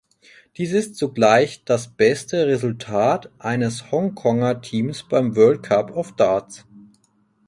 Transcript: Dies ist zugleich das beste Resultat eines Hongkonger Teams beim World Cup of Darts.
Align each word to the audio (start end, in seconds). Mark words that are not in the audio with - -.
Dies 0.57 0.71
ist 0.73 0.95
zugleich 0.95 1.63
das 1.63 1.87
beste 1.87 2.47
Resultat 2.47 3.29
eines 3.37 3.91
Hongkonger 3.91 4.59
Teams 4.59 5.03
beim 5.07 5.35
World 5.35 5.61
Cup 5.61 5.95
of 5.95 6.15
Darts. 6.15 6.65